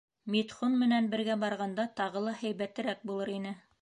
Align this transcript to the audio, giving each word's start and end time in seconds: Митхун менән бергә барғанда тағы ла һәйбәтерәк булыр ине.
Митхун 0.35 0.77
менән 0.83 1.09
бергә 1.11 1.35
барғанда 1.43 1.85
тағы 2.01 2.25
ла 2.29 2.35
һәйбәтерәк 2.41 3.05
булыр 3.11 3.33
ине. 3.41 3.55